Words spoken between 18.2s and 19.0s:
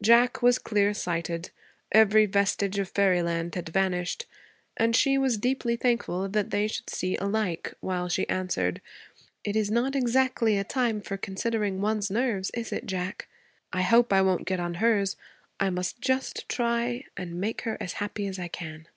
as I can.'